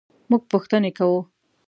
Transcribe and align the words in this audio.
مونږ 0.29 0.43
پوښتنې 0.51 0.91
کوو 0.97 1.19